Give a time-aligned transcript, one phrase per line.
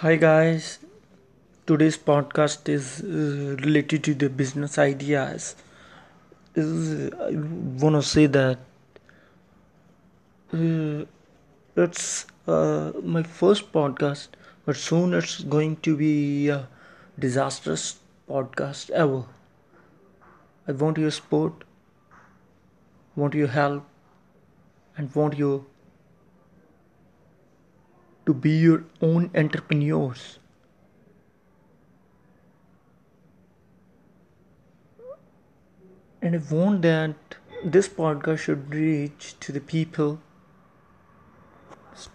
[0.00, 0.78] Hi guys,
[1.66, 5.56] today's podcast is uh, related to the business ideas.
[6.54, 7.32] Is I
[7.82, 8.60] wanna say that
[10.54, 11.04] uh,
[11.76, 14.28] it's uh, my first podcast,
[14.64, 16.66] but soon it's going to be a
[17.18, 19.24] disastrous podcast ever.
[20.66, 21.64] I want your support,
[23.16, 23.84] want your help,
[24.96, 25.66] and want you
[28.30, 30.38] to be your own entrepreneurs.
[36.22, 37.16] And I want that
[37.64, 40.20] this podcast should reach to the people